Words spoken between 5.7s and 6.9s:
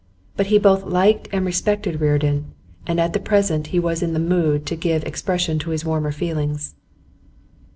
warmer feelings.